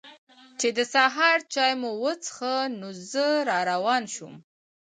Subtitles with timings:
[0.59, 4.35] چې د سهار چای مو وڅښه نو زه را روان شوم.